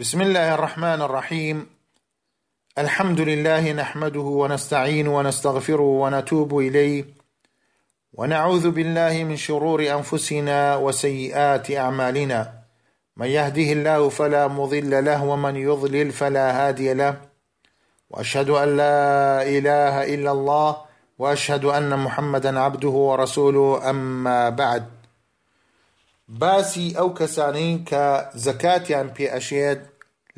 بسم 0.00 0.20
الله 0.22 0.54
الرحمن 0.54 1.02
الرحيم 1.02 1.66
الحمد 2.78 3.20
لله 3.20 3.72
نحمده 3.72 4.20
ونستعين 4.20 5.08
ونستغفره 5.08 5.82
ونتوب 5.82 6.58
إليه 6.58 7.04
ونعوذ 8.12 8.70
بالله 8.70 9.24
من 9.24 9.36
شرور 9.36 9.92
أنفسنا 9.92 10.76
وسيئات 10.76 11.70
أعمالنا 11.70 12.52
من 13.16 13.26
يهده 13.26 13.72
الله 13.72 14.08
فلا 14.08 14.48
مضل 14.48 15.04
له 15.04 15.24
ومن 15.24 15.56
يضلل 15.56 16.12
فلا 16.12 16.68
هادي 16.68 16.94
له 16.94 17.16
وأشهد 18.10 18.50
أن 18.50 18.76
لا 18.76 19.42
إله 19.42 20.14
إلا 20.14 20.30
الله 20.32 20.76
وأشهد 21.18 21.64
أن 21.64 21.98
محمدا 21.98 22.60
عبده 22.60 22.88
ورسوله 23.08 23.90
أما 23.90 24.48
بعد 24.50 24.86
باسی 26.28 26.86
ئەو 26.98 27.08
کەسانەی 27.18 27.72
کە 27.88 28.04
زەکاتیان 28.44 29.08
پێ 29.16 29.26
ئەشێت 29.34 29.80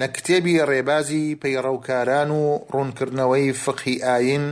لە 0.00 0.06
کتێبی 0.14 0.62
ڕێبازی 0.70 1.36
پەیڕەوکاران 1.42 2.30
و 2.40 2.44
ڕوونکردنەوەی 2.72 3.46
فقی 3.64 3.96
ئاین 4.06 4.44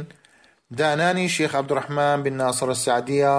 دانانی 0.79 1.29
شێخ 1.37 1.53
عبدڕحمان 1.61 2.19
بن 2.25 2.35
ناسڕ 2.41 2.71
سعدیە 2.85 3.37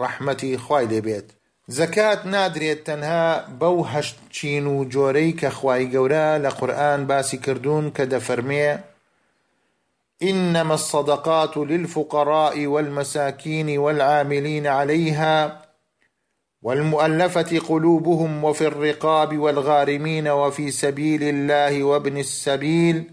ڕەحمەتی 0.00 0.52
خوای 0.64 0.86
دەبێت 0.94 1.28
زەکات 1.76 2.20
نادرێت 2.34 2.80
تەنها 2.88 3.26
بەو 3.60 3.76
هەشت 3.92 4.16
چین 4.36 4.64
و 4.74 4.76
جۆرەی 4.92 5.36
کە 5.40 5.48
خوای 5.56 5.84
گەورە 5.92 6.26
لە 6.44 6.50
قورآن 6.58 7.00
باسی 7.10 7.38
کردوون 7.44 7.86
کە 7.96 8.04
دەفەرمێ 8.12 8.70
إنما 10.30 10.74
الصدقات 10.80 11.56
للفقراء 11.56 12.56
والمساكين 12.66 13.78
والعاملين 13.78 14.66
عليها 14.66 15.38
والمؤلفه 16.66 17.58
قلوبهم 17.68 18.44
وفي 18.44 18.66
الرقاب 18.66 19.38
والغارمين 19.38 20.28
وفي 20.28 20.70
سبيل 20.70 21.22
الله 21.22 21.82
وابن 21.82 22.16
السبيل 22.18 23.10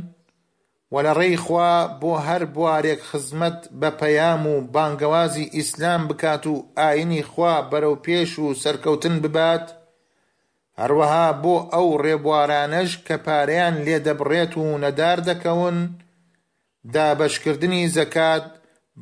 و 0.94 0.96
لە 1.06 1.12
ڕێی 1.20 1.36
خوا 1.46 1.74
بۆ 2.02 2.12
هەر 2.28 2.44
بوارێک 2.54 3.02
خزمەت 3.10 3.60
بە 3.80 3.90
پەیام 4.00 4.42
و 4.54 4.56
بانگەوازی 4.74 5.52
ئیسلام 5.58 6.02
بکات 6.10 6.44
و 6.52 6.56
ئاینی 6.80 7.24
خوا 7.32 7.54
بەرەو 7.72 7.98
پێش 8.06 8.32
و 8.44 8.48
سەرکەوتن 8.64 9.16
ببات 9.24 9.66
هەروەها 10.82 11.28
بۆ 11.44 11.56
ئەو 11.74 11.88
ڕێبوارانەش 12.04 12.92
کە 13.08 13.16
پارەیان 13.26 13.76
لێ 13.86 13.98
دەبڕێت 14.08 14.52
و 14.62 14.66
نەدار 14.84 15.20
دەکەون 15.30 15.78
دابشکردنی 16.94 17.90
زەکات 17.96 18.46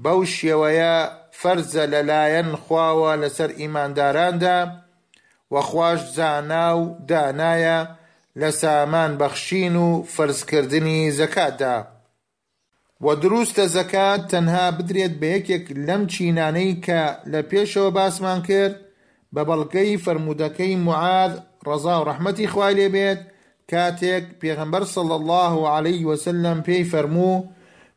بەو 0.03 0.19
شێوەیە 0.35 0.95
فەرزە 1.41 1.83
لەلایەن 1.93 2.49
خواوە 2.63 3.11
لەسەر 3.21 3.49
ئیمانداراندا 3.59 4.59
وەخواش 5.53 5.99
زانا 6.17 6.67
و 6.79 6.81
دانایە 7.09 7.79
لسامان 8.37 9.17
بخشينو 9.17 9.89
و 9.99 10.03
فەرزکردنی 10.03 11.09
زكاة 11.11 11.87
وە 13.05 13.13
دروستە 13.21 13.65
زەکات 13.75 14.21
تەنها 14.31 14.65
بدرێت 14.77 15.13
بە 15.21 15.27
یەکێک 15.35 15.65
لەم 15.87 16.03
چینانەی 16.13 16.71
کە 16.85 17.01
لە 17.31 17.39
پێشەوە 17.49 17.91
باسمان 17.97 18.39
کرد 18.47 18.75
بە 19.33 19.41
بەڵگەی 19.47 20.01
فرەرمودەکەی 20.03 20.75
معاد 20.85 21.33
ڕەزا 21.67 21.95
و 21.99 22.03
ڕەحمەتی 22.09 22.47
خوای 22.53 22.73
لێ 22.79 22.87
صلى 24.95 25.15
الله 25.19 25.53
عليه 25.75 26.01
وسلم 26.05 26.57
بي 26.67 26.83
فرمو 26.83 27.33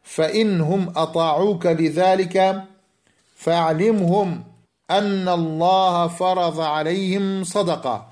فإنهم 0.02 0.82
أطاعوك 0.96 1.66
لذلك 1.66 2.36
فاعلمهم 3.36 4.30
أن 4.90 5.28
الله 5.28 6.08
فرض 6.08 6.60
عليهم 6.60 7.44
صدقة 7.44 8.09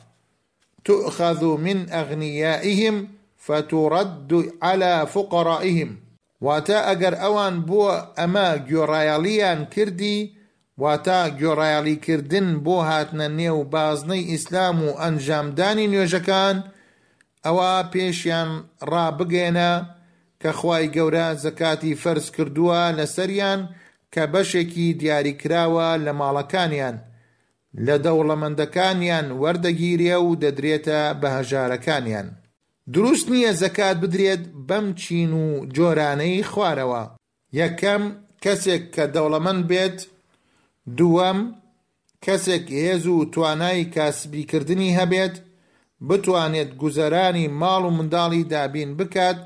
تؤخذ 0.84 1.44
من 1.44 1.90
أغنيائهم 1.90 3.08
فترد 3.36 4.52
على 4.62 5.06
فقرائهم 5.12 5.96
واتە 6.46 6.78
ئەگەر 6.88 7.14
ئەوان 7.22 7.54
بووە 7.68 7.94
ئەمە 8.18 8.48
گۆڕایالیان 8.70 9.60
کردی 9.74 10.18
واتە 10.82 11.20
گۆڕایالیکردن 11.40 12.48
بۆ 12.64 12.76
هاتنە 12.88 13.26
نێو 13.38 13.60
بازنەی 13.74 14.22
ئیسلام 14.30 14.76
و 14.86 14.88
ئەنجامدانی 15.02 15.90
نوێژەکان 15.92 16.56
ئەوە 17.46 17.72
پێشیان 17.92 18.50
ڕابگەێنە 18.92 19.72
کە 20.40 20.50
خی 20.60 20.84
گەورە 20.94 21.28
زەکاتی 21.44 21.98
فەرز 22.02 22.26
کردووە 22.36 22.80
لەسەریان 22.98 23.60
کە 24.12 24.22
بەشێکی 24.32 24.86
دیاریکراوە 25.00 25.88
لە 26.04 26.12
ماڵەکانیان 26.20 26.96
لە 27.86 27.96
دەوڵەمەندەکانیان 28.04 29.26
وەردەگیرێ 29.42 30.16
و 30.26 30.30
دەدرێتە 30.42 31.00
بە 31.20 31.28
هەژارەکانیان 31.36 32.28
دروست 32.94 33.26
نییە 33.32 33.52
زەکات 33.62 33.96
بدرێت 34.02 34.42
بەم 34.68 34.86
چین 35.00 35.30
و 35.44 35.46
جۆرانەی 35.76 36.46
خوارەوە 36.50 37.02
یەکەم 37.60 38.02
کەسێک 38.44 38.82
کە 38.94 39.04
دەوڵەمەند 39.14 39.62
بێت 39.70 39.98
دووەم 40.98 41.38
کەسێک 42.24 42.66
هێز 42.84 43.04
و 43.12 43.16
توانای 43.32 43.90
کاسبیکردنی 43.94 44.96
هەبێت 44.98 45.34
بتوانێت 46.08 46.70
گوزەرانی 46.80 47.46
ماڵ 47.60 47.82
و 47.86 47.94
منداڵی 47.96 48.42
دابین 48.52 48.90
بکات 48.98 49.38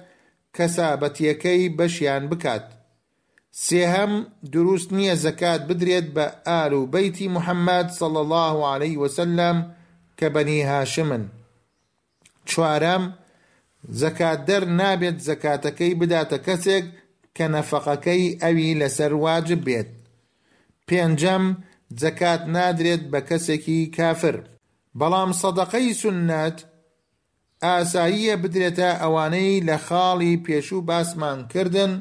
کەسابەتیەکەی 0.56 1.72
بەشیان 1.78 2.24
بکات 2.30 2.66
سێهەم 3.64 4.12
دروست 4.54 4.88
نییە 4.98 5.14
زەکات 5.24 5.60
بدرێت 5.68 6.06
بە 6.16 6.26
ئال 6.46 6.72
و 6.80 6.82
بەیتی 6.94 7.32
محەممەد 7.36 7.88
سەڵ 7.98 8.14
الله 8.24 8.56
عليه 8.74 8.96
وسلم 9.02 9.56
کە 10.18 10.26
بەنی 10.34 10.62
هاشمن 10.70 11.24
چوارەم 12.50 13.04
زەکات 14.02 14.40
دەر 14.48 14.62
نابێت 14.78 15.18
زەکاتەکەی 15.28 15.98
بداتە 16.00 16.38
کەسێک 16.46 16.84
کە 17.36 17.46
نەفەقەکەی 17.54 18.24
ئەوی 18.42 18.78
لەسەر 18.80 19.12
واجب 19.24 19.60
بێت 19.66 19.90
پێنجەم 20.88 21.44
زەکات 22.02 22.42
نادرێت 22.56 23.02
بە 23.12 23.20
کەسێکی 23.28 23.78
کافر 23.96 24.36
بەڵام 24.98 25.30
سەدەقەی 25.40 25.88
سنەت 26.00 26.58
ئاساییە 27.64 28.34
بدرێتە 28.42 28.90
ئەوانەی 29.02 29.64
لە 29.68 29.76
خاڵی 29.86 30.32
پێشوو 30.46 30.86
باسمان 30.88 31.38
کردنن 31.52 31.92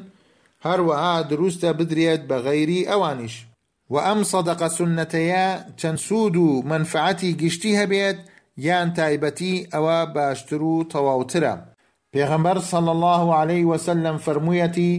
هەروەها 0.66 1.14
دروستە 1.30 1.70
بدرێت 1.78 2.22
بە 2.28 2.36
غەیری 2.46 2.80
ئەوانیش 2.90 3.34
و 3.92 3.94
ئەم 4.06 4.20
صدق 4.32 4.60
سنەتەیە 4.76 5.46
چەند 5.80 5.98
سوود 6.06 6.36
منفعتي 6.36 6.64
منفعەتی 6.72 7.36
گشتی 7.42 7.76
هەبێت 7.80 8.18
یان 8.66 8.88
تایبەتی 8.98 9.54
ئەوە 9.72 9.98
باشتر 10.14 10.60
و 10.62 10.84
صلى 12.72 12.90
الله 12.96 13.24
عليه 13.40 13.64
وسلم 13.72 14.16
فرميتي 14.24 14.92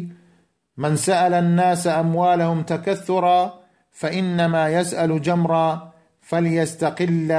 من 0.81 0.93
سأل 1.05 1.33
الناس 1.33 1.83
أموالهم 1.87 2.59
تكثرا 2.63 3.41
فإنما 3.99 4.63
يسأل 4.69 5.11
جمرا 5.21 5.67
فليستقل 6.21 7.31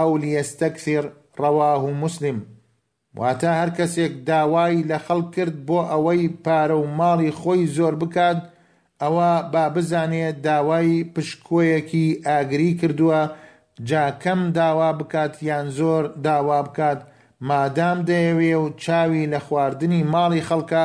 أو 0.00 0.16
ليستكثر 0.16 1.04
رواه 1.40 1.90
مسلم 2.02 2.36
واتە 3.20 3.50
هەر 3.58 3.70
کەسێک 3.78 4.12
داوای 4.30 4.84
لە 4.90 4.98
خەڵ 5.06 5.20
کرد 5.34 5.54
بۆ 5.66 5.78
ئەوەی 5.92 6.24
پارە 6.44 6.76
و 6.82 6.86
ماڵی 6.98 7.30
خۆی 7.40 7.62
زۆر 7.76 7.94
بکات 8.02 8.38
ئەوە 9.02 9.30
با 9.52 9.64
بزانێت 9.74 10.36
داوای 10.46 10.90
پشکۆیەکی 11.14 12.06
ئاگری 12.26 12.70
کردووە 12.80 13.22
جاکەم 13.88 14.40
داوا 14.58 14.90
بکات 14.98 15.34
یان 15.48 15.66
زۆر 15.78 16.02
داوا 16.26 16.58
بکات 16.68 17.00
مادام 17.48 17.98
دەیەوێ 18.08 18.52
و 18.62 18.66
چاوی 18.82 19.30
لە 19.32 19.38
خواردنی 19.46 20.00
ماڵی 20.12 20.46
خەڵکە 20.48 20.84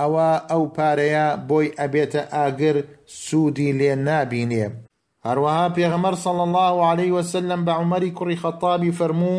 ئەوە 0.00 0.30
ئەو 0.50 0.62
پارەیە 0.76 1.26
بۆی 1.48 1.68
ئەبێتە 1.78 2.22
ئاگر 2.34 2.76
سوودی 3.24 3.70
لێ 3.78 3.90
نابینێ 4.06 4.64
هەروەها 5.26 5.66
پێغەمەر 5.76 6.14
سەڵ 6.24 6.38
الله 6.46 6.74
عليه 6.90 7.10
وسلم 7.18 7.60
بە 7.66 7.72
عمەری 7.82 8.14
کوڕی 8.18 8.40
خەتابی 8.42 8.96
فەرموو 8.98 9.38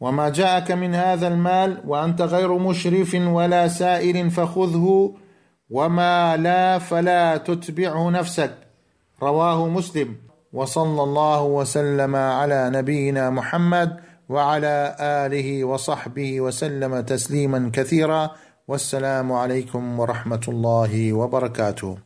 وما 0.00 0.28
جاءك 0.28 0.70
من 0.70 0.94
هذا 0.94 1.28
المال 1.28 1.80
وأنت 1.86 2.22
غير 2.22 2.58
مشرف 2.58 3.14
ولا 3.14 3.68
سائل 3.68 4.30
فخذه 4.30 5.14
وما 5.70 6.36
لا 6.36 6.78
فلا 6.78 7.36
تتبعه 7.36 8.10
نفسك 8.10 8.52
رواه 9.22 9.68
مسلم 9.68 10.14
وصلى 10.52 11.02
الله 11.02 11.42
وسلم 11.44 12.16
على 12.16 12.70
نبينا 12.74 13.30
محمد 13.30 13.96
وعلى 14.28 14.96
اله 15.00 15.64
وصحبه 15.64 16.40
وسلم 16.40 17.00
تسليما 17.00 17.70
كثيرا 17.74 18.30
والسلام 18.68 19.32
عليكم 19.32 20.00
ورحمه 20.00 20.40
الله 20.48 21.12
وبركاته 21.12 22.00